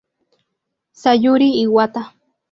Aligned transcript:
Sayuri 1.01 1.47
Iwata 1.63 2.01